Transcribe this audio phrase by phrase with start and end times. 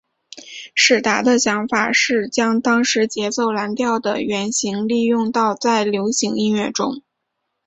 [0.73, 7.03] 史达的想法是将当时节奏蓝调的原型利用到在流行音乐中。